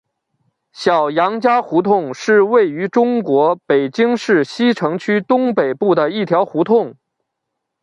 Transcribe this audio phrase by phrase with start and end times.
[0.73, 6.95] 小杨家胡同是位于中国北京市西城区东北部的一条胡同。